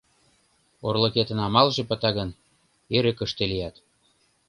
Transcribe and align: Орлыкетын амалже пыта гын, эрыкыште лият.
Орлыкетын 0.87 1.39
амалже 1.47 1.83
пыта 1.89 2.09
гын, 2.17 2.29
эрыкыште 2.97 3.43
лият. 3.51 3.75